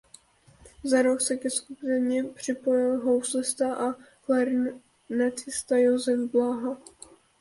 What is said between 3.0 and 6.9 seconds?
houslista a klarinetista Josef Bláha.